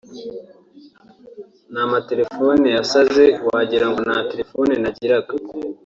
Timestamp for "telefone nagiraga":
4.31-5.33